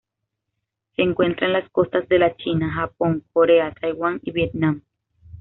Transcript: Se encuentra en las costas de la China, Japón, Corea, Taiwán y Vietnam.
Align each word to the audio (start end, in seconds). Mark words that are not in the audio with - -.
Se 0.95 1.03
encuentra 1.03 1.45
en 1.45 1.53
las 1.53 1.69
costas 1.69 2.09
de 2.09 2.17
la 2.17 2.35
China, 2.35 2.73
Japón, 2.73 3.23
Corea, 3.33 3.71
Taiwán 3.79 4.19
y 4.23 4.31
Vietnam. 4.31 4.81